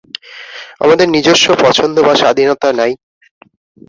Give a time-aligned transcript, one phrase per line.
[0.81, 2.91] আমাদের নিজস্ব পছন্দ বা স্বাধীনতা নাই।